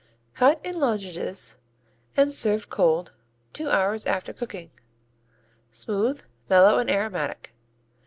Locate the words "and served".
2.17-2.71